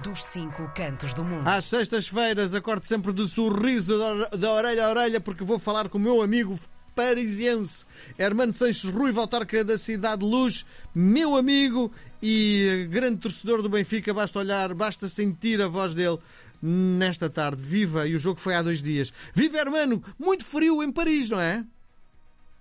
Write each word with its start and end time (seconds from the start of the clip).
dos 0.00 0.24
cinco 0.24 0.70
cantos 0.74 1.12
do 1.14 1.24
mundo. 1.24 1.46
Às 1.46 1.66
sextas-feiras, 1.66 2.54
acorde 2.54 2.88
sempre 2.88 3.12
de 3.12 3.28
sorriso 3.28 3.98
da 4.38 4.52
orelha 4.52 4.86
a 4.86 4.90
orelha, 4.90 5.20
porque 5.20 5.44
vou 5.44 5.58
falar 5.58 5.88
com 5.88 5.98
o 5.98 6.00
meu 6.00 6.22
amigo 6.22 6.58
parisiense, 6.94 7.84
Hermano 8.18 8.52
Sanches 8.52 8.84
Rui, 8.84 9.16
autarca 9.16 9.64
da 9.64 9.78
Cidade 9.78 10.20
de 10.20 10.30
Luz, 10.30 10.64
meu 10.94 11.36
amigo 11.36 11.90
e 12.22 12.86
grande 12.90 13.18
torcedor 13.18 13.62
do 13.62 13.68
Benfica. 13.68 14.12
Basta 14.12 14.38
olhar, 14.38 14.74
basta 14.74 15.08
sentir 15.08 15.60
a 15.60 15.68
voz 15.68 15.94
dele 15.94 16.18
nesta 16.60 17.28
tarde. 17.28 17.62
Viva! 17.62 18.06
E 18.06 18.14
o 18.14 18.18
jogo 18.18 18.38
foi 18.38 18.54
há 18.54 18.62
dois 18.62 18.82
dias. 18.82 19.12
Viva, 19.34 19.58
Hermano! 19.58 20.02
Muito 20.18 20.44
frio 20.44 20.82
em 20.82 20.92
Paris, 20.92 21.30
não 21.30 21.40
é? 21.40 21.64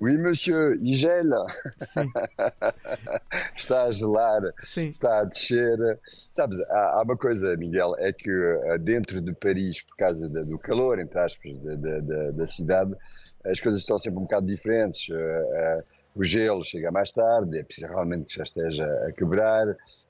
Oui, 0.02 0.18
monsieur, 0.18 0.75
gèle. 0.83 1.45
Sim. 1.77 2.11
está 3.55 3.84
a 3.84 3.91
gelar, 3.91 4.41
Sim. 4.63 4.89
está 4.89 5.20
a 5.20 5.23
descer. 5.25 5.77
Sabes, 6.31 6.59
há, 6.71 6.93
há, 6.95 7.04
uma 7.04 7.16
coisa, 7.16 7.55
Miguel, 7.55 7.95
é 7.99 8.11
que 8.11 8.31
eh, 8.31 8.79
dentro 8.79 9.22
de 9.22 9.31
Paris, 9.34 9.84
por 9.84 9.95
causa 9.98 10.27
do 10.27 10.58
calor, 10.58 10.98
entre 10.98 11.20
aspas, 11.20 11.55
da, 11.59 11.75
da, 11.75 12.31
da, 12.31 12.48
cidade, 12.48 12.95
as 13.45 13.59
coisas 13.59 13.81
estão 13.81 13.99
sempre 13.99 14.17
um 14.17 14.23
bocado 14.23 14.48
diferentes. 14.48 15.08
Uh, 15.08 15.13
uh, 15.13 15.84
o 16.16 16.23
gelo 16.23 16.66
chega 16.66 16.91
mais 16.91 17.11
tarde, 17.11 17.59
é 17.59 17.63
preciso 17.63 17.88
realmente 17.88 18.25
que 18.25 18.38
já 18.38 18.44
esteja 18.44 18.86
a 19.08 19.11
quebrar, 19.11 19.67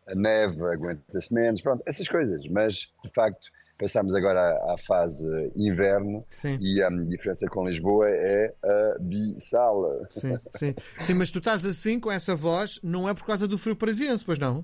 a 0.07 0.15
neve 0.15 0.63
aguenta-se 0.63 1.34
menos, 1.34 1.62
pronto, 1.62 1.84
essas 1.85 2.07
coisas. 2.07 2.48
Mas, 2.48 2.89
de 3.03 3.12
facto, 3.13 3.49
Passamos 3.81 4.13
agora 4.13 4.40
à, 4.40 4.73
à 4.73 4.77
fase 4.77 5.52
inverno 5.55 6.23
sim. 6.30 6.55
e 6.62 6.84
a 6.84 6.90
diferença 6.90 7.48
com 7.48 7.67
Lisboa 7.67 8.07
é 8.07 8.54
abissal. 8.95 10.05
Sim, 10.07 10.38
sim. 10.54 10.76
sim, 11.02 11.13
mas 11.16 11.31
tu 11.31 11.40
estás 11.40 11.66
assim 11.66 11.99
com 11.99 12.12
essa 12.12 12.35
voz, 12.35 12.80
não 12.84 13.09
é 13.09 13.13
por 13.16 13.26
causa 13.26 13.48
do 13.48 13.57
frio 13.57 13.76
parisiense, 13.76 14.23
pois 14.23 14.38
não? 14.38 14.63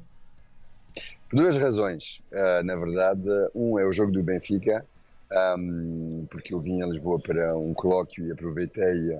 Por 1.27 1.37
duas 1.37 1.57
razões. 1.57 2.21
Uh, 2.31 2.63
na 2.63 2.75
verdade, 2.75 3.27
um 3.55 3.79
é 3.79 3.85
o 3.85 3.91
jogo 3.91 4.11
do 4.11 4.21
Benfica, 4.21 4.85
um, 5.57 6.27
porque 6.29 6.53
eu 6.53 6.59
vim 6.59 6.83
a 6.83 6.85
Lisboa 6.85 7.19
para 7.19 7.57
um 7.57 7.73
colóquio 7.73 8.27
e 8.27 8.31
aproveitei 8.31 9.19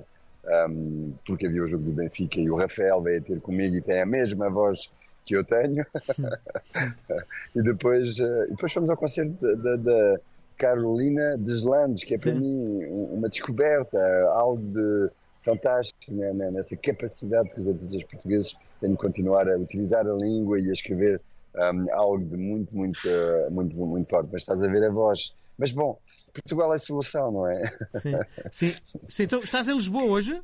um, 0.68 1.12
porque 1.26 1.46
havia 1.46 1.64
o 1.64 1.66
jogo 1.66 1.84
do 1.84 1.92
Benfica 1.92 2.38
e 2.38 2.48
o 2.48 2.56
Rafael 2.56 3.02
veio 3.02 3.20
ter 3.20 3.40
comigo 3.40 3.74
e 3.74 3.82
tem 3.82 4.00
a 4.00 4.06
mesma 4.06 4.48
voz 4.48 4.88
que 5.28 5.36
eu 5.36 5.44
tenho. 5.44 5.84
e 7.54 7.62
depois, 7.62 8.18
uh, 8.18 8.46
depois 8.48 8.72
fomos 8.72 8.88
ao 8.88 8.96
concerto 8.96 9.34
da 9.56 10.18
Carolina 10.56 11.36
Deslandes, 11.38 12.04
que 12.04 12.14
é 12.14 12.18
para 12.18 12.32
Sim. 12.32 12.40
mim 12.40 12.84
uma 13.12 13.28
descoberta, 13.28 13.98
algo 14.32 14.62
de 14.62 15.10
fantástico 15.44 16.12
né, 16.12 16.32
né, 16.32 16.50
nessa 16.50 16.76
capacidade 16.76 17.48
que 17.50 17.60
os 17.60 17.68
artistas 17.68 18.02
portugueses 18.04 18.56
têm 18.80 18.90
de 18.90 18.96
continuar 18.96 19.48
a 19.48 19.56
utilizar 19.56 20.06
a 20.06 20.14
língua 20.14 20.58
e 20.58 20.68
a 20.68 20.72
escrever 20.72 21.20
um, 21.54 21.94
algo 21.94 22.24
de 22.24 22.36
muito, 22.36 22.74
muito, 22.74 23.00
uh, 23.06 23.50
muito, 23.50 23.76
muito 23.76 24.08
forte. 24.08 24.28
Mas 24.32 24.42
estás 24.42 24.62
a 24.62 24.66
ver 24.66 24.84
a 24.84 24.90
voz. 24.90 25.34
Mas 25.56 25.72
bom, 25.72 25.98
Portugal 26.32 26.72
é 26.72 26.76
a 26.76 26.78
solução, 26.78 27.30
não 27.30 27.46
é? 27.46 27.68
Sim. 27.96 28.12
Sim. 28.50 28.74
Sim. 29.08 29.22
Então, 29.24 29.42
estás 29.42 29.68
em 29.68 29.74
Lisboa 29.74 30.04
hoje? 30.04 30.40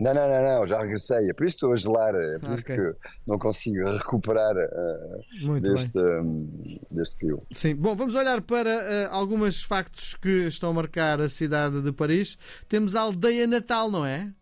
Não, 0.00 0.14
não, 0.14 0.26
não, 0.26 0.42
não, 0.42 0.66
já 0.66 0.80
regressei. 0.80 1.28
É 1.28 1.32
por 1.34 1.46
isso 1.46 1.56
estou 1.56 1.72
a 1.74 1.76
gelar, 1.76 2.14
é 2.14 2.38
por 2.38 2.52
okay. 2.52 2.54
isso 2.54 2.64
que 2.64 3.08
não 3.26 3.38
consigo 3.38 3.84
recuperar 3.98 4.56
uh, 4.56 5.60
deste, 5.60 5.98
um, 5.98 6.48
deste 6.90 7.18
fio. 7.18 7.42
Sim, 7.52 7.76
bom, 7.76 7.94
vamos 7.94 8.14
olhar 8.14 8.40
para 8.40 8.70
uh, 8.70 9.08
alguns 9.10 9.62
factos 9.62 10.16
que 10.16 10.46
estão 10.46 10.70
a 10.70 10.72
marcar 10.72 11.20
a 11.20 11.28
cidade 11.28 11.82
de 11.82 11.92
Paris. 11.92 12.38
Temos 12.66 12.96
a 12.96 13.02
aldeia 13.02 13.46
natal, 13.46 13.90
não 13.90 14.06
é? 14.06 14.32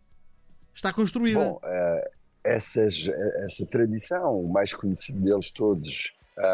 Está 0.73 0.93
construída. 0.93 1.39
Bom, 1.39 1.59
uh, 1.61 2.09
essas, 2.41 3.09
essa 3.43 3.65
tradição, 3.65 4.35
o 4.35 4.47
mais 4.47 4.73
conhecido 4.73 5.19
deles 5.19 5.51
todos, 5.51 6.13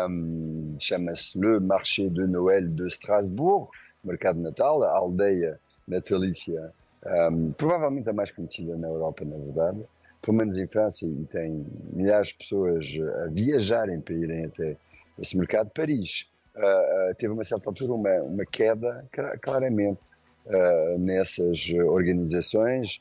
um, 0.09 0.77
chama-se 0.79 1.37
Le 1.37 1.59
Marché 1.59 2.09
de 2.09 2.25
Noël 2.25 2.67
de 2.67 2.87
Strasbourg, 2.87 3.69
Mercado 4.03 4.39
Natal, 4.39 4.81
a 4.81 4.97
aldeia 4.97 5.59
natalícia 5.87 6.73
um, 7.05 7.51
provavelmente 7.51 8.09
a 8.09 8.13
mais 8.13 8.31
conhecida 8.31 8.75
na 8.77 8.87
Europa, 8.87 9.23
na 9.23 9.37
verdade, 9.37 9.79
pelo 10.21 10.37
menos 10.37 10.57
em 10.57 10.65
França, 10.65 11.05
e 11.05 11.25
tem 11.31 11.65
milhares 11.93 12.29
de 12.29 12.35
pessoas 12.35 12.85
a 13.23 13.27
viajarem 13.27 14.01
para 14.01 14.15
irem 14.15 14.45
até 14.45 14.75
esse 15.19 15.37
mercado. 15.37 15.69
Paris 15.69 16.27
uh, 16.55 17.11
uh, 17.11 17.15
teve 17.15 17.31
uma 17.31 17.43
certa 17.43 17.69
altura 17.69 17.93
uma, 17.93 18.09
uma 18.23 18.45
queda, 18.45 19.05
claramente, 19.41 20.01
uh, 20.47 20.97
nessas 20.97 21.69
organizações. 21.87 22.99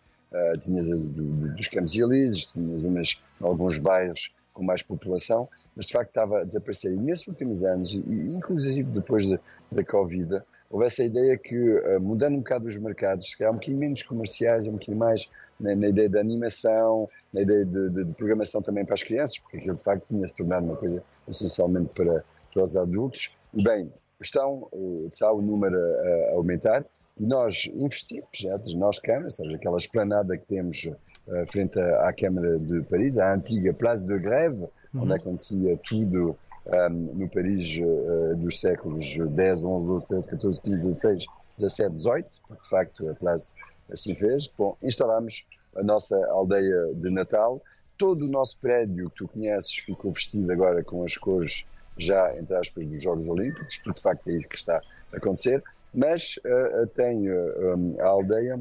tinhas 0.61 0.91
a, 0.93 0.97
do, 0.97 1.55
dos 1.55 1.69
Campos 1.69 1.97
Elíseos, 1.97 2.53
tinhas 2.53 2.83
umas, 2.83 3.19
alguns 3.41 3.79
bairros 3.79 4.35
com 4.53 4.63
mais 4.63 4.83
população, 4.83 5.49
mas 5.75 5.87
de 5.87 5.93
facto 5.93 6.11
estava 6.11 6.41
a 6.41 6.45
desaparecer. 6.45 6.93
E 6.93 6.97
nesses 6.97 7.27
últimos 7.27 7.65
anos, 7.65 7.93
e, 7.93 8.35
inclusive 8.35 8.83
depois 8.83 9.29
da, 9.29 9.39
da 9.73 9.83
Covid, 9.83 10.43
houve 10.75 10.87
essa 10.87 11.05
ideia 11.05 11.39
que, 11.39 11.57
uh, 11.57 12.01
mudando 12.01 12.35
um 12.35 12.39
bocado 12.39 12.67
os 12.67 12.77
mercados, 12.77 13.31
se 13.31 13.39
calhar 13.39 13.53
um 13.53 13.57
bocadinho 13.57 13.79
menos 13.79 14.03
comerciais, 14.03 14.67
um 14.67 14.73
bocadinho 14.73 14.97
mais 14.97 15.31
na, 15.61 15.73
na 15.77 15.89
ideia 15.89 16.09
da 16.09 16.19
animação, 16.19 17.09
na 17.33 17.43
ideia 17.43 17.65
de, 17.65 17.91
de, 17.91 18.05
de, 18.05 18.13
programação 18.15 18.61
também 18.61 18.85
para 18.85 18.95
as 18.95 19.03
crianças, 19.05 19.39
porque 19.39 19.59
aquilo 19.59 19.77
de 19.77 19.83
facto 19.85 20.05
tinha-se 20.09 20.35
tornado 20.35 20.67
uma 20.67 20.75
coisa 20.75 21.01
essencialmente 21.29 21.91
para, 21.95 22.25
para 22.53 22.65
os 22.65 22.77
adultos. 22.77 23.31
E 23.55 23.63
bem, 23.63 23.89
estão, 24.21 24.69
está 25.13 25.31
o 25.31 25.41
número 25.41 25.77
a, 25.77 26.33
a, 26.33 26.35
aumentar 26.35 26.85
e 27.21 27.25
nós 27.25 27.71
investimos, 27.73 28.27
já, 28.35 28.59
nós 28.75 28.99
câmaras, 28.99 29.37
seja, 29.37 29.55
aquela 29.55 29.79
esplanada 29.79 30.37
que 30.37 30.47
temos 30.47 30.87
uh, 30.87 31.53
frente 31.53 31.79
à, 31.79 32.09
à 32.09 32.13
Câmara 32.13 32.59
de 32.59 32.83
Paris, 32.83 33.17
a 33.21 33.33
antiga 33.33 33.73
Place 33.73 34.05
de 34.05 34.19
Grève, 34.19 34.63
uhum. 34.93 35.03
onde 35.03 35.15
acontecia 35.15 35.79
tudo 35.89 36.37
um, 36.67 36.91
no 36.91 37.29
Paris 37.29 37.79
uh, 37.79 38.37
dos 38.37 38.61
séculos 38.61 39.05
10, 39.17 39.63
11, 39.63 39.87
12, 39.87 40.07
13, 40.07 40.29
14, 40.29 40.61
15, 40.61 40.77
16, 40.83 41.27
17, 41.59 41.95
18, 41.95 42.29
porque 42.49 42.63
de 42.63 42.69
facto 42.69 43.09
a 43.09 43.15
classe 43.15 43.55
assim 43.91 44.15
fez. 44.15 44.49
Bom, 44.57 44.77
instalamos 44.83 45.45
a 45.77 45.83
nossa 45.83 46.17
aldeia 46.31 46.95
de 46.95 47.11
Natal. 47.11 47.63
Todo 47.97 48.25
o 48.25 48.29
nosso 48.29 48.59
prédio 48.59 49.11
que 49.11 49.17
tu 49.17 49.29
conheces 49.29 49.75
ficou 49.75 50.13
vestido 50.13 50.51
agora 50.51 50.83
com 50.83 51.05
as 51.05 51.17
cores 51.17 51.65
já, 51.97 52.37
entre 52.37 52.57
aspas, 52.57 52.87
dos 52.87 53.01
Jogos 53.01 53.29
Olímpicos, 53.29 53.79
porque 53.79 53.99
de 53.99 54.03
facto 54.03 54.29
é 54.29 54.33
isso 54.33 54.49
que 54.49 54.57
está 54.57 54.83
a 55.13 55.17
acontecer, 55.17 55.63
mas 55.93 56.37
uh, 56.39 56.87
tem 56.89 57.31
uh, 57.31 58.01
a 58.01 58.07
aldeia 58.07 58.61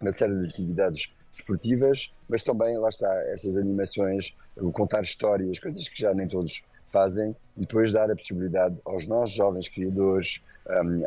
uma 0.00 0.12
série 0.12 0.36
de 0.40 0.46
atividades 0.46 1.12
esportivas, 1.32 2.12
mas 2.28 2.42
também, 2.42 2.76
lá 2.78 2.88
está, 2.88 3.12
essas 3.28 3.56
animações, 3.56 4.34
o 4.56 4.72
contar 4.72 5.02
histórias, 5.02 5.58
coisas 5.58 5.88
que 5.88 6.00
já 6.00 6.12
nem 6.14 6.26
todos 6.26 6.62
fazem 6.90 7.34
depois 7.56 7.92
dar 7.92 8.10
a 8.10 8.16
possibilidade 8.16 8.76
aos 8.84 9.06
nossos 9.06 9.34
jovens 9.34 9.68
criadores, 9.68 10.40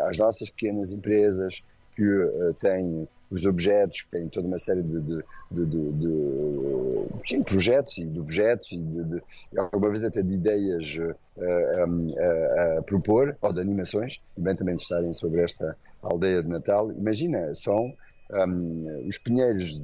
às 0.08 0.18
nossas 0.18 0.50
pequenas 0.50 0.92
empresas 0.92 1.64
que 1.96 2.04
uh, 2.04 2.54
têm 2.56 3.08
os 3.30 3.46
objetos, 3.46 4.02
que 4.02 4.10
têm 4.10 4.28
toda 4.28 4.48
uma 4.48 4.60
série 4.60 4.82
de, 4.82 5.00
de, 5.00 5.24
de, 5.52 5.66
de, 5.66 7.28
sim, 7.28 7.42
projetos 7.44 7.98
e 7.98 8.06
de 8.06 8.20
objetos 8.20 8.70
e, 8.72 8.78
de, 8.78 9.22
alguma 9.56 9.90
vez 9.90 10.04
até 10.04 10.22
de 10.22 10.34
ideias 10.34 10.96
uh, 10.98 11.86
um, 11.88 12.14
a, 12.18 12.80
a 12.80 12.82
propor, 12.82 13.38
ou 13.42 13.54
de 13.54 13.62
animações, 13.62 14.20
e 14.38 14.42
bem 14.42 14.56
também 14.56 14.76
estarem 14.76 15.14
sobre 15.14 15.42
esta 15.42 15.78
aldeia 16.02 16.44
de 16.44 16.50
Natal. 16.50 16.92
Imagina, 16.92 17.54
são 17.56 17.94
um, 18.32 19.08
os 19.08 19.18
pinheiros 19.18 19.80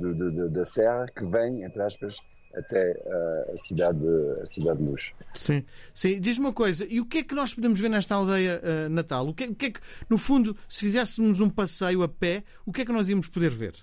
da 0.51 0.65
serra 0.65 1.05
que 1.15 1.25
vêm, 1.25 1.63
entre 1.63 1.81
aspas, 1.81 2.17
até 2.55 2.91
uh, 2.91 3.53
a, 3.53 3.57
cidade, 3.57 3.99
a 4.41 4.45
cidade 4.45 4.79
de 4.79 4.85
Luz. 4.85 5.13
Sim, 5.33 5.63
sim. 5.93 6.19
Diz-me 6.19 6.45
uma 6.45 6.53
coisa, 6.53 6.85
e 6.89 6.99
o 6.99 7.05
que 7.05 7.19
é 7.19 7.23
que 7.23 7.35
nós 7.35 7.53
podemos 7.53 7.79
ver 7.79 7.89
nesta 7.89 8.15
aldeia 8.15 8.61
uh, 8.63 8.89
natal? 8.89 9.27
O 9.27 9.33
que, 9.33 9.43
é, 9.43 9.47
o 9.47 9.55
que, 9.55 9.65
é 9.67 9.71
que, 9.71 9.79
no 10.09 10.17
fundo, 10.17 10.55
se 10.67 10.81
fizéssemos 10.81 11.39
um 11.39 11.49
passeio 11.49 12.03
a 12.03 12.07
pé, 12.07 12.43
o 12.65 12.71
que 12.71 12.81
é 12.81 12.85
que 12.85 12.91
nós 12.91 13.09
íamos 13.09 13.27
poder 13.27 13.49
ver? 13.49 13.73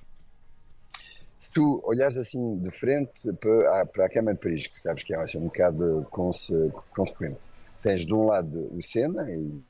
Se 1.41 1.51
tu 1.53 1.81
olhares 1.85 2.17
assim 2.17 2.59
de 2.59 2.71
frente 2.73 3.33
para, 3.35 3.87
para 3.87 4.07
a 4.07 4.11
Câmara 4.11 4.37
de 4.37 4.43
Paris, 4.43 4.67
que 4.67 4.81
sabes 4.81 5.03
que 5.03 5.15
é 5.15 5.19
assim, 5.19 5.39
um 5.39 5.45
bocado 5.45 6.07
consequente, 6.11 7.39
tens 7.83 8.05
de 8.05 8.13
um 8.15 8.27
lado 8.27 8.69
o 8.77 8.83
Sena 8.83 9.31
e 9.31 9.63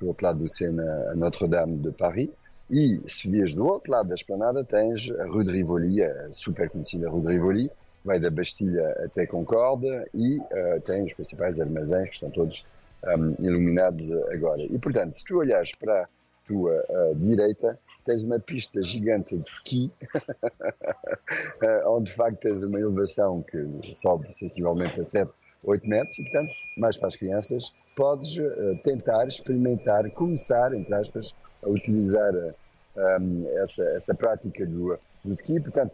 do 0.00 0.06
outro 0.06 0.26
lado 0.26 0.44
do 0.44 0.52
Sena 0.52 1.10
a 1.10 1.14
Notre-Dame 1.14 1.78
de 1.78 1.90
Paris, 1.92 2.30
e 2.70 3.00
se 3.08 3.30
vias 3.30 3.54
do 3.54 3.64
outro 3.64 3.92
lado 3.92 4.08
da 4.08 4.14
esplanada 4.14 4.64
tens 4.64 5.10
a 5.20 5.26
Rue 5.26 5.44
de 5.44 5.52
Rivoli, 5.52 6.02
a 6.02 6.32
super 6.32 6.68
conhecida 6.68 7.08
Rue 7.08 7.22
de 7.22 7.32
Rivoli, 7.32 7.70
vai 8.06 8.20
da 8.20 8.30
Bastilha 8.30 8.88
até 9.04 9.26
Concorde 9.26 9.86
e 10.14 10.38
uh, 10.38 10.80
tem 10.84 11.04
os 11.04 11.12
principais 11.12 11.60
armazéns 11.60 12.08
que 12.08 12.14
estão 12.14 12.30
todos 12.30 12.64
um, 13.04 13.44
iluminados 13.44 14.10
agora. 14.32 14.62
E, 14.62 14.78
portanto, 14.78 15.14
se 15.14 15.24
tu 15.24 15.38
olhares 15.38 15.72
para 15.78 16.04
a 16.04 16.08
tua 16.46 16.84
uh, 16.88 17.14
direita, 17.16 17.78
tens 18.04 18.22
uma 18.22 18.38
pista 18.38 18.80
gigante 18.82 19.36
de 19.36 19.50
ski, 19.50 19.90
eh, 21.60 21.82
onde 21.88 22.10
de 22.10 22.16
facto 22.16 22.38
tens 22.38 22.62
uma 22.62 22.78
elevação 22.78 23.42
que 23.42 23.58
sobe 23.96 24.32
sensivelmente 24.32 25.00
a 25.00 25.02
7, 25.02 25.28
8 25.64 25.88
metros, 25.88 26.16
e 26.16 26.22
portanto, 26.22 26.52
mais 26.78 26.96
para 26.96 27.08
as 27.08 27.16
crianças, 27.16 27.74
podes 27.96 28.36
uh, 28.38 28.78
tentar, 28.84 29.26
experimentar, 29.26 30.08
começar, 30.12 30.72
entre 30.72 30.94
aspas, 30.94 31.34
a 31.64 31.68
utilizar 31.68 32.32
um, 32.96 33.58
essa, 33.58 33.82
essa 33.96 34.14
prática 34.14 34.64
do, 34.64 34.96
do 35.24 35.34
ski. 35.34 35.58
Portanto, 35.58 35.92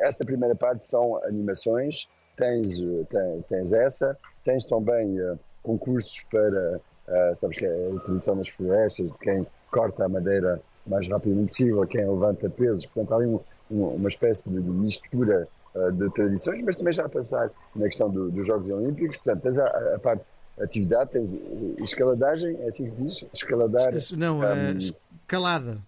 essa 0.00 0.24
primeira 0.24 0.54
parte 0.54 0.88
são 0.88 1.22
animações, 1.24 2.08
tens, 2.36 2.68
tens, 3.08 3.44
tens 3.48 3.72
essa, 3.72 4.16
tens 4.44 4.66
também 4.66 5.20
uh, 5.20 5.38
concursos 5.62 6.24
para 6.30 6.80
Uh, 7.06 7.36
sabes 7.40 7.58
que 7.58 7.64
é 7.64 7.68
a 7.68 7.94
utilização 7.94 8.36
das 8.36 8.48
florestas, 8.48 9.12
de 9.12 9.18
quem 9.18 9.46
corta 9.70 10.04
a 10.04 10.08
madeira 10.08 10.60
mais 10.86 11.08
rapidamente 11.08 11.50
possível, 11.50 11.86
quem 11.86 12.08
levanta 12.08 12.50
pesos. 12.50 12.84
Portanto, 12.86 13.12
há 13.12 13.16
ali 13.16 13.26
um, 13.26 13.40
um, 13.70 13.84
uma 13.94 14.08
espécie 14.08 14.48
de, 14.48 14.58
mistura 14.58 15.46
uh, 15.74 15.92
de 15.92 16.10
tradições, 16.12 16.64
mas 16.64 16.76
também 16.76 16.92
já 16.92 17.06
a 17.06 17.08
passar 17.08 17.50
na 17.76 17.86
questão 17.86 18.10
do, 18.10 18.30
dos 18.30 18.44
Jogos 18.44 18.68
Olímpicos. 18.68 19.16
Portanto, 19.18 19.42
tens 19.42 19.58
a, 19.58 19.94
a 19.94 19.98
parte 20.00 20.24
atividade, 20.60 21.10
tens 21.12 21.32
escaladagem, 21.80 22.56
é 22.62 22.68
assim 22.70 22.84
que 22.84 22.90
se 22.90 22.96
diz? 22.96 23.24
Escaladar. 23.32 23.90
Não, 24.16 24.40
um, 24.40 24.76
escalada. 24.76 25.78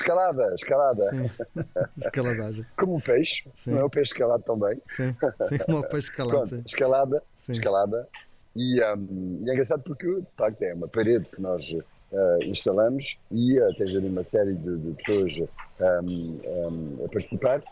Escalada, 0.00 0.54
escalada. 0.54 1.10
Sim. 1.10 1.30
Escaladagem. 1.98 2.66
como 2.76 2.94
um 2.96 3.00
peixe, 3.00 3.48
sim. 3.52 3.72
não 3.72 3.80
é 3.80 3.84
o 3.84 3.90
peixe 3.90 4.12
escalado 4.12 4.42
também. 4.44 4.80
Sim, 4.86 5.14
sim 5.48 5.58
como 5.58 5.78
o 5.78 5.82
peixe 5.82 6.10
escalado. 6.10 6.48
Pronto, 6.48 6.66
escalada, 6.66 7.22
sim. 7.36 7.52
escalada. 7.52 8.08
E, 8.54 8.82
um, 8.82 9.42
e, 9.44 9.50
é 9.50 9.52
engraçado 9.52 9.82
porque, 9.82 10.06
de 10.06 10.26
facto, 10.36 10.62
é 10.62 10.72
uma 10.72 10.88
parede 10.88 11.26
que 11.26 11.40
nós 11.40 11.70
uh, 11.70 12.44
instalamos 12.44 13.18
e 13.30 13.58
uh, 13.60 13.74
tens 13.76 13.94
ali 13.96 14.08
uma 14.08 14.24
série 14.24 14.54
de, 14.54 14.78
de 14.78 15.02
pessoas 15.02 15.48
um, 15.80 16.40
um, 16.46 17.04
a 17.04 17.08
participar. 17.08 17.62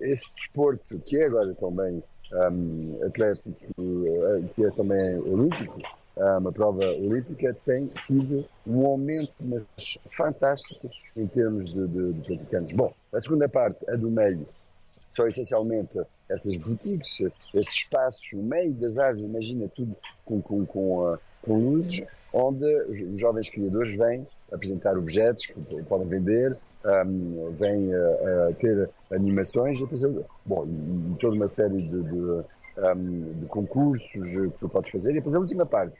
esse 0.00 0.34
desporto, 0.36 0.98
que 1.00 1.18
é 1.18 1.26
agora 1.26 1.52
também 1.54 2.02
atlético, 3.04 3.58
uh, 3.78 4.48
que 4.54 4.64
é 4.64 4.70
também 4.70 5.18
olímpico, 5.18 5.80
uma 6.16 6.50
prova 6.50 6.84
olímpica 6.92 7.54
tem 7.64 7.90
tido 8.06 8.44
um 8.66 8.86
aumento 8.86 9.34
mas 9.40 9.62
fantástico 10.16 10.90
em 11.16 11.26
termos 11.26 11.66
de, 11.66 11.86
de, 11.86 12.12
de 12.14 12.22
praticantes. 12.22 12.74
Bom, 12.74 12.92
a 13.12 13.20
segunda 13.20 13.48
parte, 13.48 13.78
a 13.90 13.96
do 13.96 14.10
meio, 14.10 14.46
são 15.10 15.26
essencialmente 15.26 15.98
essas 16.28 16.56
boutiques, 16.56 17.20
esses 17.54 17.72
espaços 17.72 18.32
no 18.32 18.42
meio 18.42 18.72
das 18.74 18.98
árvores, 18.98 19.26
imagina 19.26 19.68
tudo 19.74 19.96
com, 20.24 20.40
com, 20.42 20.66
com, 20.66 21.12
uh, 21.12 21.18
com 21.42 21.58
luzes, 21.58 22.02
onde 22.32 22.64
os, 22.82 23.18
jovens 23.18 23.48
criadores 23.48 23.94
vêm 23.96 24.26
apresentar 24.52 24.96
objetos 24.98 25.46
que 25.46 25.82
podem 25.84 26.08
vender, 26.08 26.56
um, 26.84 27.56
vêm 27.58 27.94
uh, 27.94 28.54
ter 28.58 28.90
animações, 29.10 29.78
depois, 29.80 30.02
bom, 30.44 30.66
e, 30.66 31.18
toda 31.18 31.34
uma 31.34 31.48
série 31.48 31.82
de, 31.82 32.02
de, 32.02 32.44
um, 32.78 33.40
de 33.40 33.46
concursos 33.46 34.30
que 34.30 34.58
tu 34.58 34.68
podes 34.68 34.90
fazer. 34.90 35.10
E 35.10 35.14
depois 35.14 35.34
a 35.34 35.38
última 35.38 35.66
parte, 35.66 35.96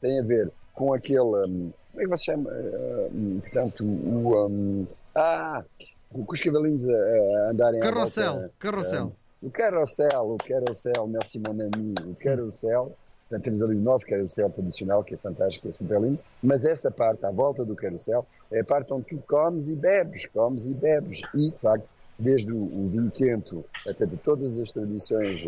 tem 0.00 0.20
a 0.20 0.22
ver 0.22 0.50
com 0.74 0.92
aquele. 0.92 1.20
Um, 1.20 1.72
como 1.92 2.00
é 2.00 2.04
que 2.04 2.08
você 2.08 2.24
chama? 2.24 2.50
Uh, 2.50 3.40
portanto, 3.40 3.84
o. 3.84 4.46
Um, 4.46 4.86
ah! 5.14 5.64
Com 6.12 6.24
os 6.32 6.40
cavalinhos 6.40 6.88
a, 6.88 6.92
a 6.92 7.50
andarem 7.50 7.80
Carrossel, 7.80 8.32
volta, 8.34 8.52
carrossel. 8.58 9.06
Um, 9.42 9.48
o 9.48 9.50
carrossel, 9.50 10.30
o 10.30 10.36
carrossel, 10.38 11.06
merci 11.08 11.38
mon 11.38 11.52
ami, 11.52 11.94
o 12.06 12.14
carrossel. 12.14 12.92
Portanto, 13.28 13.44
temos 13.44 13.60
ali 13.60 13.74
o 13.74 13.80
nosso 13.80 14.06
carrossel 14.06 14.48
tradicional, 14.50 15.02
que 15.02 15.14
é 15.14 15.16
fantástico, 15.16 15.68
é 15.68 15.72
super 15.72 16.00
lindo, 16.00 16.18
mas 16.40 16.64
essa 16.64 16.92
parte, 16.92 17.26
à 17.26 17.30
volta 17.32 17.64
do 17.64 17.74
carrossel, 17.74 18.24
é 18.52 18.60
a 18.60 18.64
parte 18.64 18.92
onde 18.92 19.06
tu 19.06 19.18
comes 19.26 19.68
e 19.68 19.74
bebes, 19.74 20.26
comes 20.26 20.64
e 20.66 20.72
bebes. 20.72 21.22
E, 21.34 21.50
de 21.50 21.58
facto, 21.58 21.88
desde 22.18 22.52
o, 22.52 22.56
o 22.56 22.88
vinho 22.88 23.10
quente 23.10 23.64
até 23.86 24.06
de 24.06 24.16
todas 24.16 24.58
as 24.60 24.70
tradições 24.70 25.44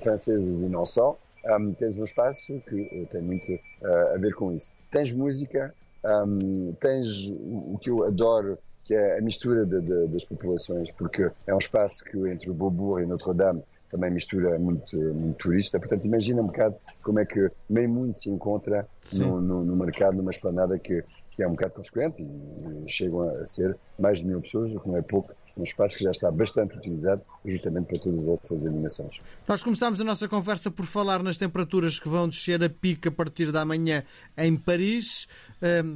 francesas 0.00 0.48
e 0.48 0.68
não 0.68 0.86
só, 0.86 1.18
um, 1.44 1.72
tens 1.72 1.96
um 1.96 2.02
espaço 2.02 2.60
que 2.68 3.06
tem 3.10 3.22
muito 3.22 3.52
uh, 3.52 4.14
a 4.14 4.18
ver 4.18 4.34
com 4.34 4.52
isso. 4.52 4.72
Tens 4.90 5.12
música, 5.12 5.74
um, 6.04 6.72
tens 6.80 7.28
o 7.28 7.78
que 7.80 7.90
eu 7.90 8.04
adoro, 8.04 8.58
que 8.84 8.94
é 8.94 9.18
a 9.18 9.20
mistura 9.20 9.64
de, 9.66 9.80
de, 9.80 10.06
das 10.08 10.24
populações, 10.24 10.90
porque 10.92 11.30
é 11.46 11.54
um 11.54 11.58
espaço 11.58 12.04
que 12.04 12.16
entre 12.28 12.50
o 12.50 12.54
Beaubourg 12.54 13.02
e 13.02 13.06
Notre-Dame 13.06 13.62
também 13.90 14.10
mistura 14.10 14.58
muito, 14.58 14.96
muito 14.96 15.36
turista. 15.38 15.78
Portanto, 15.78 16.04
imagina 16.04 16.42
um 16.42 16.46
bocado 16.46 16.76
como 17.02 17.18
é 17.18 17.24
que 17.24 17.50
meio 17.68 17.88
mundo 17.88 18.14
se 18.16 18.28
encontra 18.28 18.86
no, 19.12 19.40
no, 19.40 19.64
no, 19.64 19.76
mercado, 19.76 20.16
numa 20.16 20.30
esplanada 20.30 20.78
que, 20.78 21.02
que 21.30 21.42
é 21.42 21.48
um 21.48 21.52
bocado 21.52 21.74
consequente 21.74 22.22
e, 22.22 22.90
chegam 22.90 23.20
a 23.22 23.44
ser 23.44 23.76
mais 23.98 24.18
de 24.18 24.26
mil 24.26 24.40
pessoas, 24.40 24.72
o 24.72 24.80
que 24.80 24.88
não 24.88 24.96
é 24.96 25.02
pouco, 25.02 25.32
um 25.56 25.62
espaço 25.62 25.96
que 25.96 26.04
já 26.04 26.10
está 26.10 26.30
bastante 26.30 26.76
utilizado 26.76 27.22
justamente 27.44 27.86
para 27.86 27.98
todas 27.98 28.28
essas 28.28 28.66
animações. 28.66 29.20
Nós 29.46 29.62
começámos 29.62 30.00
a 30.00 30.04
nossa 30.04 30.28
conversa 30.28 30.70
por 30.70 30.86
falar 30.86 31.22
nas 31.22 31.36
temperaturas 31.36 31.98
que 31.98 32.08
vão 32.08 32.28
descer 32.28 32.62
a 32.62 32.70
pico 32.70 33.08
a 33.08 33.12
partir 33.12 33.50
da 33.50 33.64
manhã 33.64 34.04
em 34.36 34.56
Paris. 34.56 35.26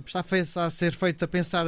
Está 0.05 0.25
a 0.67 0.71
ser 0.71 0.93
feito 0.93 1.25
a 1.25 1.29
pensar 1.29 1.67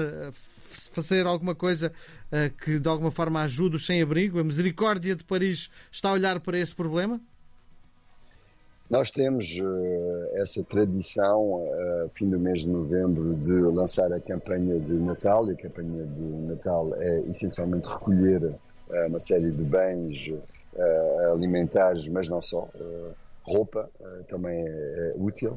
fazer 0.75 1.27
alguma 1.27 1.55
coisa 1.55 1.93
uh, 2.33 2.51
que 2.63 2.79
de 2.79 2.89
alguma 2.89 3.11
forma 3.11 3.43
ajude 3.43 3.77
os 3.77 3.87
sem-abrigo? 3.87 4.39
A 4.39 4.45
Misericórdia 4.45 5.15
de 5.15 5.25
Paris 5.25 5.71
está 5.91 6.11
a 6.11 6.13
olhar 6.13 6.41
para 6.41 6.59
esse 6.59 6.75
problema? 6.75 7.21
Nós 8.89 9.11
temos 9.11 9.47
uh, 9.59 10.29
essa 10.35 10.63
tradição, 10.63 11.41
uh, 11.41 12.11
fim 12.15 12.29
do 12.29 12.39
mês 12.39 12.61
de 12.61 12.69
novembro, 12.69 13.35
de 13.35 13.53
lançar 13.53 14.13
a 14.13 14.21
campanha 14.21 14.79
de 14.79 14.93
Natal, 14.93 15.51
e 15.51 15.55
a 15.55 15.57
campanha 15.57 16.05
de 16.05 16.23
Natal 16.23 16.95
é 17.01 17.21
essencialmente 17.31 17.89
recolher 17.89 18.43
uh, 18.45 18.55
uma 19.09 19.19
série 19.19 19.51
de 19.51 19.63
bens 19.63 20.33
alimentares, 21.33 22.09
mas 22.09 22.29
não 22.29 22.43
só. 22.43 22.69
roupa 23.45 23.89
também 24.27 24.59
é, 24.59 24.69
é 24.69 25.15
útil. 25.17 25.57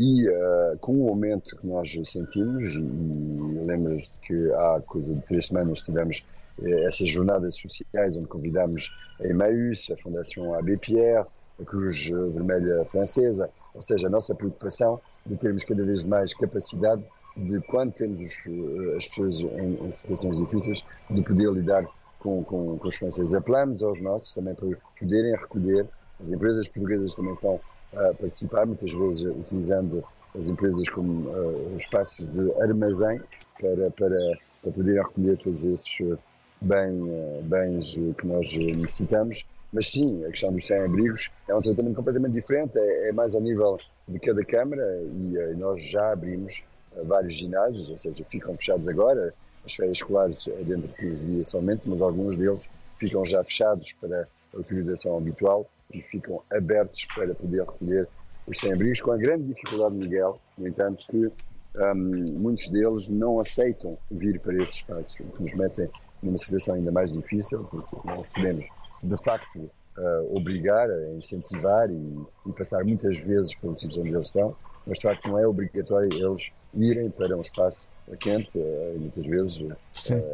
E 0.00 0.28
uh, 0.28 0.78
com 0.78 0.96
o 0.96 1.08
aumento 1.08 1.56
que 1.56 1.66
nós 1.66 1.92
sentimos, 2.04 2.64
e, 2.64 2.78
lembras 2.78 4.08
que 4.22 4.52
há 4.52 4.80
coisa 4.86 5.12
de 5.12 5.20
três 5.22 5.48
semanas 5.48 5.80
tivemos 5.80 6.24
eh, 6.62 6.84
essas 6.84 7.10
jornadas 7.10 7.56
sociais 7.56 8.16
onde 8.16 8.28
convidámos 8.28 8.96
a 9.20 9.26
Emmaüs, 9.26 9.90
a 9.90 9.96
Fundação 9.96 10.54
Abbé 10.54 10.76
Pierre, 10.76 11.26
a 11.60 11.64
Cruz 11.64 12.06
Vermelha 12.06 12.84
Francesa, 12.84 13.50
ou 13.74 13.82
seja, 13.82 14.06
a 14.06 14.10
nossa 14.10 14.36
preocupação 14.36 15.00
de 15.26 15.36
termos 15.36 15.64
cada 15.64 15.84
vez 15.84 16.04
mais 16.04 16.32
capacidade 16.32 17.02
de, 17.36 17.60
quando 17.62 17.92
temos 17.92 18.32
uh, 18.46 18.96
as 18.96 19.06
pessoas 19.08 19.40
em, 19.40 19.84
em, 19.84 19.92
situações 19.96 20.38
difíceis, 20.38 20.84
de 21.10 21.22
poder 21.22 21.52
lidar 21.52 21.84
com, 22.20 22.44
com, 22.44 22.78
com 22.78 22.88
os 22.88 22.94
franceses. 22.94 23.34
Apelamos 23.34 23.82
aos 23.82 24.00
nossos 24.00 24.32
também 24.32 24.54
para 24.54 24.68
poderem 24.96 25.32
recolher, 25.32 25.88
as 26.20 26.28
empresas 26.28 26.68
portuguesas 26.68 27.16
também 27.16 27.34
estão 27.34 27.60
a 27.94 28.14
participar, 28.14 28.66
muitas 28.66 28.90
vezes 28.90 29.22
utilizando 29.22 30.04
as 30.38 30.46
empresas 30.46 30.88
como 30.90 31.28
uh, 31.30 31.76
espaços 31.78 32.30
de 32.30 32.52
armazém 32.60 33.20
para, 33.60 33.90
para, 33.90 34.16
para 34.62 34.72
poder 34.72 35.02
recolher 35.02 35.36
todos 35.38 35.64
esses 35.64 36.00
eh, 36.00 36.16
bem, 36.60 37.02
uh, 37.02 37.42
bens 37.42 37.92
que 37.92 38.26
nós 38.26 38.54
necessitamos. 38.54 39.46
Mas 39.72 39.90
sim, 39.90 40.24
a 40.24 40.30
questão 40.30 40.52
dos 40.52 40.66
sem-abrigos 40.66 41.30
é 41.48 41.54
um 41.54 41.60
tratamento 41.60 41.96
completamente 41.96 42.32
diferente, 42.32 42.78
é, 42.78 43.08
é, 43.08 43.12
mais 43.12 43.34
ao 43.34 43.40
nível 43.40 43.78
de 44.06 44.18
cada 44.18 44.42
Câmara 44.44 44.82
e, 45.02 45.34
e 45.34 45.54
nós 45.56 45.82
já 45.82 46.12
abrimos 46.12 46.62
vários 47.04 47.34
ginásios, 47.34 47.88
ou 47.88 47.98
seja, 47.98 48.24
ficam 48.30 48.54
fechados 48.54 48.86
agora, 48.88 49.34
as 49.64 49.74
férias 49.74 49.98
escolares 49.98 50.48
é 50.48 50.62
dentro 50.64 50.88
de 50.88 50.94
15 50.94 51.16
dias 51.16 51.48
somente, 51.48 51.88
mas 51.88 52.00
alguns 52.00 52.36
deles 52.36 52.68
ficam 52.98 53.24
já 53.26 53.44
fechados 53.44 53.92
para 54.00 54.26
a 54.54 54.56
utilização 54.56 55.18
habitual 55.18 55.68
e 55.92 56.00
ficam 56.00 56.42
abertos 56.50 57.06
para 57.14 57.34
poder 57.34 57.60
recolher 57.60 58.08
os 58.46 58.58
sem-abrigos, 58.58 59.00
com 59.00 59.12
a 59.12 59.16
grande 59.16 59.44
dificuldade, 59.44 59.94
Miguel, 59.94 60.40
no 60.56 60.68
entanto, 60.68 61.04
que 61.08 61.30
um, 61.76 62.32
muitos 62.32 62.68
deles 62.70 63.08
não 63.08 63.40
aceitam 63.40 63.98
vir 64.10 64.40
para 64.40 64.56
esses 64.56 64.76
espaços, 64.76 65.20
o 65.20 65.24
que 65.32 65.42
nos 65.42 65.54
metem 65.54 65.88
numa 66.22 66.38
situação 66.38 66.74
ainda 66.74 66.90
mais 66.90 67.12
difícil, 67.12 67.64
porque 67.70 67.96
nós 68.04 68.28
podemos, 68.30 68.66
de 69.02 69.16
facto, 69.22 69.58
uh, 69.98 70.36
obrigar, 70.36 70.90
a 70.90 71.14
incentivar 71.14 71.90
e, 71.90 72.18
e, 72.46 72.52
passar 72.52 72.84
muitas 72.84 73.16
vezes 73.18 73.54
pelos 73.56 73.80
sítios 73.80 73.98
onde 74.00 74.14
eles 74.14 74.26
estão, 74.26 74.56
mas 74.86 74.98
de 74.98 75.02
facto 75.02 75.28
não 75.28 75.38
é 75.38 75.46
obrigatório 75.46 76.10
eles 76.12 76.52
irem 76.74 77.10
para 77.10 77.36
um 77.36 77.42
espaço 77.42 77.86
quente, 78.20 78.58
uh, 78.58 78.96
muitas 78.98 79.26
vezes 79.26 79.56
uh, 79.60 79.76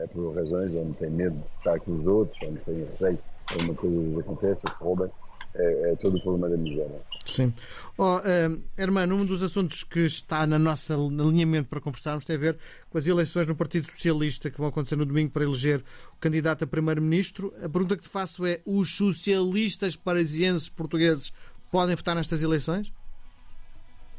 é 0.02 0.06
por 0.06 0.34
razões 0.34 0.74
onde 0.74 0.94
têm 0.94 1.10
medo 1.10 1.36
de 1.36 1.58
estar 1.58 1.80
com 1.80 1.92
os 1.92 2.06
outros, 2.06 2.38
onde 2.48 2.60
têm 2.60 2.84
receio 2.84 3.18
que 3.46 3.54
alguma 3.54 3.74
coisa 3.74 4.20
aconteça, 4.20 4.70
que 4.70 4.84
roubem, 4.84 5.10
é, 5.54 5.92
é 5.92 5.96
todo 5.96 6.16
o 6.16 6.22
problema 6.22 6.48
da 6.48 6.56
miséria. 6.56 7.00
Sim. 7.24 7.52
Oh, 7.96 8.16
uh, 8.16 8.62
Hermano, 8.76 9.14
um 9.16 9.24
dos 9.24 9.42
assuntos 9.42 9.84
que 9.84 10.00
está 10.00 10.46
na 10.46 10.58
nossa 10.58 10.94
alinhamento 10.94 11.68
para 11.68 11.80
conversarmos 11.80 12.24
tem 12.24 12.36
a 12.36 12.38
ver 12.38 12.58
com 12.90 12.98
as 12.98 13.06
eleições 13.06 13.46
no 13.46 13.54
Partido 13.54 13.86
Socialista 13.86 14.50
que 14.50 14.58
vão 14.58 14.68
acontecer 14.68 14.96
no 14.96 15.06
domingo 15.06 15.30
para 15.30 15.44
eleger 15.44 15.80
o 16.12 16.16
candidato 16.20 16.64
a 16.64 16.66
primeiro-ministro. 16.66 17.54
A 17.58 17.68
pergunta 17.68 17.96
que 17.96 18.02
te 18.02 18.08
faço 18.08 18.44
é: 18.44 18.60
os 18.64 18.96
socialistas 18.96 19.96
parisienses 19.96 20.68
portugueses 20.68 21.32
podem 21.70 21.94
votar 21.94 22.14
nestas 22.16 22.42
eleições? 22.42 22.92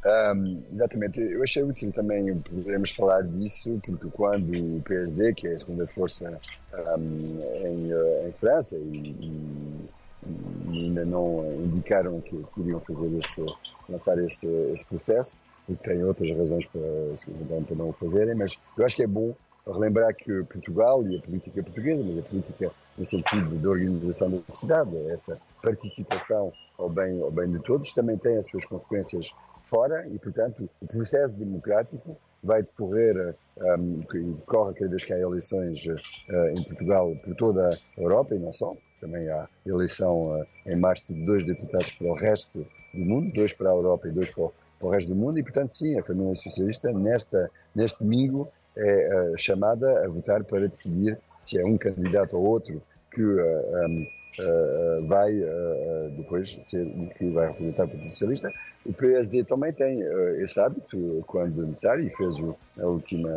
Um, 0.06 0.64
exatamente, 0.72 1.20
eu 1.20 1.42
achei 1.42 1.64
útil 1.64 1.92
também 1.92 2.38
podermos 2.42 2.92
falar 2.92 3.24
disso, 3.24 3.82
porque 3.84 4.08
quando 4.12 4.78
o 4.78 4.82
PSD, 4.84 5.34
que 5.34 5.48
é 5.48 5.56
a 5.56 5.58
segunda 5.58 5.88
força 5.88 6.40
um, 6.96 7.40
em, 7.56 7.92
eh, 7.92 8.28
em, 8.28 8.32
França, 8.34 8.76
e, 8.76 9.16
e 9.20 9.90
ainda 10.68 11.06
não 11.06 11.46
indicaram 11.64 12.22
que, 12.22 12.44
queriam 12.54 12.80
fazer 12.82 13.18
esse, 13.18 13.46
lançar 13.90 14.18
esse, 14.20 14.48
esse 14.74 14.86
processo, 14.86 15.38
e 15.68 15.76
têm 15.76 16.04
outras 16.04 16.36
razões 16.38 16.66
para, 16.68 17.64
para 17.66 17.76
não 17.76 17.90
o 17.90 17.94
fazerem, 17.94 18.36
mas 18.36 18.58
eu 18.78 18.86
acho 18.86 18.96
que 18.96 19.04
é 19.04 19.08
bom 19.08 19.36
relembrar 19.66 20.14
que 20.16 20.44
Portugal 20.44 21.08
e 21.08 21.18
a 21.18 21.22
política 21.22 21.64
portuguesa, 21.64 22.04
mas 22.06 22.20
a 22.20 22.22
política 22.22 22.72
no 22.98 23.06
sentido 23.06 23.58
de 23.58 23.68
organização 23.68 24.30
da 24.30 24.54
cidade, 24.54 24.96
essa 25.12 25.38
participação 25.62 26.54
ao 26.78 26.90
bem, 26.90 27.22
ao 27.22 27.32
bem 27.32 27.50
de 27.50 27.60
todos, 27.60 27.92
também 27.94 28.18
tem 28.18 28.38
as 28.38 28.50
suas 28.50 28.64
consequências 28.66 29.32
fora 29.70 30.08
e, 30.08 30.20
portanto, 30.20 30.70
o 30.82 30.88
processo 30.88 31.34
democrático 31.34 32.16
vai 32.46 32.62
decorrer, 32.62 33.36
um, 33.58 34.00
decorre 34.00 34.74
cada 34.76 34.90
vez 34.90 35.04
que 35.04 35.14
há 35.14 35.20
eleições 35.20 35.86
uh, 35.86 36.50
em 36.52 36.64
Portugal 36.64 37.16
por 37.24 37.36
toda 37.36 37.70
a 37.70 38.02
Europa 38.02 38.36
e 38.36 38.40
não 38.40 38.54
só. 38.54 38.76
Também 39.02 39.28
há 39.30 39.48
eleição 39.66 40.40
uh, 40.40 40.46
em 40.66 40.76
março 40.76 41.14
de 41.14 41.26
dois 41.26 41.46
deputados 41.46 41.92
para 41.92 42.08
o 42.08 42.14
resto 42.14 42.66
do 42.94 43.00
mundo, 43.00 43.34
dois 43.34 43.52
para 43.52 43.70
a 43.70 43.74
Europa 43.74 44.08
e 44.08 44.12
dois 44.12 44.30
para 44.30 44.44
o, 44.46 44.54
para 44.80 44.88
o 44.88 44.92
resto 44.92 45.10
do 45.10 45.16
mundo. 45.16 45.40
E, 45.40 45.44
portanto, 45.44 45.74
sim, 45.74 45.98
a 45.98 46.04
família 46.04 46.36
socialista, 46.36 46.92
nesta, 46.94 47.52
neste 47.76 48.00
domingo, 48.04 48.48
é 48.78 49.32
uh, 49.34 49.38
chamada 49.38 50.06
a 50.06 50.08
votar 50.08 50.44
para 50.44 50.68
decidir 50.68 51.18
se 51.42 51.58
é 51.58 51.66
um 51.66 51.78
candidato 51.78 52.38
ou 52.38 52.46
outro 52.46 52.82
que 53.12 53.24
um, 53.24 54.02
uh, 54.02 54.06
vai 55.08 55.34
uh, 55.34 56.10
depois 56.18 56.60
ser 56.66 56.84
o 56.84 57.08
que 57.18 57.30
vai 57.30 57.48
representar 57.48 57.86
o 57.86 57.88
Partido 57.90 58.10
Socialista. 58.12 58.54
O 58.86 58.94
PSD 58.94 59.44
também 59.44 59.74
tem 59.74 60.02
esse 60.44 60.60
hábito 60.60 61.24
quando 61.26 61.66
necessário 61.66 62.06
e 62.06 62.10
fez 62.12 62.38
na 62.78 62.86
última, 62.86 63.30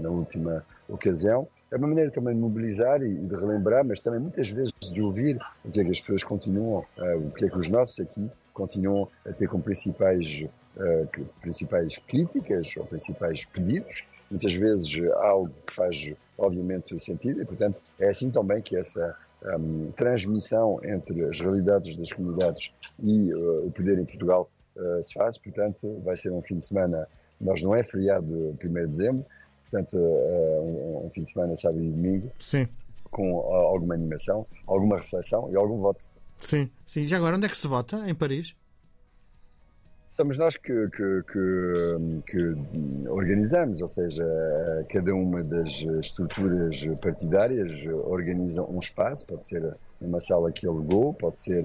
na 0.00 0.08
última 0.08 0.64
ocasião. 0.88 1.46
É 1.70 1.76
uma 1.76 1.86
maneira 1.86 2.10
também 2.10 2.34
de 2.34 2.40
mobilizar 2.40 3.00
e 3.00 3.14
de 3.14 3.34
relembrar, 3.34 3.84
mas 3.84 4.00
também 4.00 4.18
muitas 4.18 4.48
vezes 4.48 4.72
de 4.80 5.00
ouvir 5.00 5.40
o 5.64 5.70
que 5.70 5.80
é 5.80 5.84
que 5.84 5.90
as 5.90 6.00
pessoas 6.00 6.24
continuam, 6.24 6.84
o 6.98 7.30
que 7.30 7.44
é 7.44 7.48
que 7.48 7.56
os 7.56 7.68
nossos 7.68 8.00
aqui 8.00 8.28
continuam 8.52 9.08
a 9.24 9.32
ter 9.32 9.46
como 9.46 9.62
principais, 9.62 10.44
principais 11.40 11.96
críticas 12.08 12.74
ou 12.76 12.84
principais 12.84 13.44
pedidos. 13.44 14.02
Muitas 14.28 14.52
vezes 14.52 14.90
algo 15.14 15.52
que 15.66 15.74
faz 15.76 16.12
obviamente 16.40 16.98
sentido 16.98 17.42
e, 17.42 17.44
portanto, 17.44 17.76
é 17.98 18.08
assim 18.08 18.30
também 18.30 18.62
que 18.62 18.76
essa 18.76 19.16
um, 19.44 19.92
transmissão 19.92 20.80
entre 20.82 21.24
as 21.24 21.40
realidades 21.40 21.96
das 21.96 22.12
comunidades 22.12 22.72
e 23.02 23.32
uh, 23.32 23.66
o 23.66 23.70
poder 23.70 23.98
em 23.98 24.04
Portugal 24.04 24.50
uh, 24.76 25.02
se 25.02 25.14
faz. 25.14 25.38
Portanto, 25.38 26.00
vai 26.04 26.16
ser 26.16 26.30
um 26.32 26.42
fim 26.42 26.58
de 26.58 26.66
semana, 26.66 27.08
nós 27.40 27.62
não 27.62 27.74
é 27.74 27.82
feriado 27.82 28.26
1 28.26 28.56
de 28.56 28.86
dezembro, 28.88 29.24
portanto, 29.70 29.96
uh, 29.96 30.62
um, 30.62 31.06
um, 31.06 31.10
fim 31.10 31.24
de 31.24 31.32
semana, 31.32 31.56
sábado 31.56 31.82
e 31.82 31.90
domingo, 31.90 32.30
Sim. 32.38 32.68
com 33.10 33.40
alguma 33.40 33.94
animação, 33.94 34.46
alguma 34.66 34.96
reflexão 34.98 35.50
e 35.50 35.56
algum 35.56 35.78
voto. 35.78 36.04
Sim, 36.36 36.70
sim. 36.86 37.06
Já 37.06 37.18
agora, 37.18 37.36
onde 37.36 37.46
é 37.46 37.48
que 37.48 37.56
se 37.56 37.68
vota? 37.68 38.08
Em 38.08 38.14
Paris? 38.14 38.56
Somos 40.12 40.36
nós 40.36 40.56
que, 40.56 40.88
que, 40.88 41.22
que, 41.32 42.22
que, 42.26 43.08
organizamos, 43.08 43.80
ou 43.80 43.88
seja, 43.88 44.24
cada 44.88 45.14
uma 45.14 45.42
das 45.42 45.82
estruturas 46.00 46.84
partidárias 47.00 47.70
organiza 48.04 48.62
um 48.62 48.78
espaço, 48.78 49.26
pode 49.26 49.46
ser 49.46 49.74
numa 50.00 50.20
sala 50.20 50.52
que 50.52 50.66
alugou, 50.66 51.14
pode 51.14 51.40
ser 51.40 51.64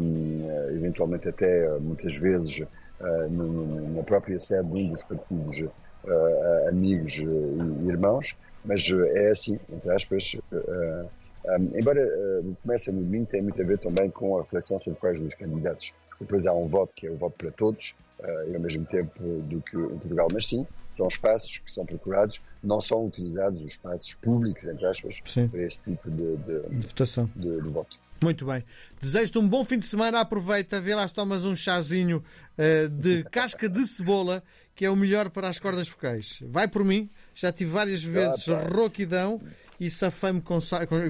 um, 0.00 0.68
eventualmente 0.70 1.28
até 1.28 1.68
muitas 1.78 2.16
vezes 2.16 2.58
uh, 2.58 3.94
na 3.94 4.02
própria 4.02 4.38
sede 4.38 4.68
de 4.68 4.82
um 4.82 4.90
dos 4.90 5.02
partidos 5.02 5.60
uh, 5.60 6.68
amigos 6.68 7.16
e 7.16 7.88
irmãos, 7.88 8.36
mas 8.64 8.88
é 9.14 9.30
assim, 9.30 9.58
entre 9.72 9.90
aspas. 9.90 10.36
Uh, 10.52 11.08
um, 11.44 11.76
embora 11.76 12.06
uh, 12.06 12.92
no 12.92 13.02
domingo, 13.02 13.26
tem 13.26 13.42
muito 13.42 13.60
a 13.60 13.64
ver 13.64 13.78
também 13.78 14.08
com 14.10 14.38
a 14.38 14.42
reflexão 14.42 14.78
sobre 14.78 14.98
quais 15.00 15.20
dos 15.20 15.34
candidatos 15.34 15.92
depois 16.22 16.46
há 16.46 16.52
um 16.52 16.68
voto 16.68 16.92
que 16.94 17.06
é 17.06 17.10
o 17.10 17.16
voto 17.16 17.36
para 17.36 17.50
todos, 17.50 17.94
uh, 18.20 18.50
e 18.50 18.54
ao 18.54 18.60
mesmo 18.60 18.84
tempo 18.86 19.20
do 19.42 19.60
que 19.60 19.76
em 19.76 19.98
Portugal, 19.98 20.28
mas 20.32 20.46
sim, 20.46 20.66
são 20.90 21.08
espaços 21.08 21.58
que 21.58 21.72
são 21.72 21.84
procurados, 21.84 22.40
não 22.62 22.80
são 22.80 23.06
utilizados 23.06 23.60
os 23.60 23.72
espaços 23.72 24.14
públicos, 24.14 24.64
entre 24.64 24.86
aspas, 24.86 25.18
sim. 25.24 25.48
para 25.48 25.62
este 25.62 25.82
tipo 25.90 26.10
de, 26.10 26.36
de, 26.36 26.68
de 26.68 26.86
votação. 26.86 27.30
De, 27.34 27.60
de, 27.60 27.68
voto. 27.68 27.96
Muito 28.20 28.46
bem. 28.46 28.62
Desejo-te 29.00 29.38
um 29.38 29.48
bom 29.48 29.64
fim 29.64 29.78
de 29.78 29.86
semana. 29.86 30.20
Aproveita, 30.20 30.80
vê 30.80 30.94
lá 30.94 31.06
se 31.08 31.14
tomas 31.14 31.44
um 31.44 31.56
chazinho 31.56 32.22
uh, 32.58 32.88
de 32.88 33.24
casca 33.24 33.68
de 33.68 33.84
cebola, 33.86 34.42
que 34.76 34.84
é 34.84 34.90
o 34.90 34.94
melhor 34.94 35.30
para 35.30 35.48
as 35.48 35.58
cordas 35.58 35.88
focais. 35.88 36.42
Vai 36.46 36.68
por 36.68 36.84
mim, 36.84 37.10
já 37.34 37.50
tive 37.50 37.70
várias 37.70 38.02
vezes 38.04 38.48
ah, 38.48 38.62
rouquidão 38.72 39.40
e 39.80 39.90
safei-me 39.90 40.40
com. 40.40 40.58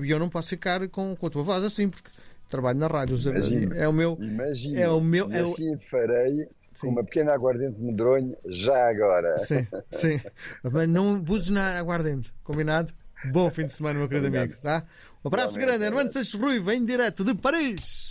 E 0.03 0.11
eu 0.11 0.19
não 0.19 0.29
posso 0.29 0.49
ficar 0.49 0.89
com, 0.89 1.15
com 1.15 1.27
a 1.27 1.31
tua 1.31 1.43
voz 1.43 1.63
assim, 1.63 1.89
porque 1.89 2.09
trabalho 2.53 2.79
na 2.79 2.87
rádio. 2.87 3.17
Imagina, 3.17 3.77
é 3.77 3.89
o 3.89 3.93
meu. 3.93 4.17
Imagina. 4.21 4.81
É 4.81 4.89
o 4.89 5.01
meu. 5.01 5.29
E 5.31 5.37
é 5.37 5.43
o... 5.43 5.51
assim 5.51 5.79
farei 5.91 6.49
com 6.81 6.89
uma 6.89 7.05
pequena 7.05 7.33
aguardente 7.33 7.81
medronho 7.81 8.37
já 8.47 8.89
agora. 8.89 9.39
Sim, 9.39 9.67
sim. 9.91 10.21
Mas 10.63 10.89
não 10.89 11.17
abuses 11.17 11.51
na 11.51 11.79
aguardente, 11.79 12.33
combinado? 12.45 12.93
Bom 13.31 13.51
fim 13.51 13.67
de 13.67 13.73
semana, 13.73 13.99
meu 13.99 14.09
querido 14.09 14.27
amigo. 14.27 14.55
Tá? 14.61 14.85
Um 15.25 15.29
abraço 15.29 15.59
grande, 15.59 15.85
Hermano 15.85 16.13
Seixas 16.13 16.41
Rui, 16.41 16.61
vem 16.61 16.85
direto 16.85 17.25
de 17.25 17.35
Paris. 17.35 18.11